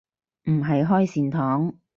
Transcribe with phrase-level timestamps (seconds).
[0.45, 1.73] 唔係開善堂